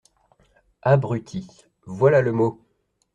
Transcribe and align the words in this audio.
Abruti… 0.81 1.45
voilà 1.85 2.21
le 2.21 2.31
mot!… 2.31 2.65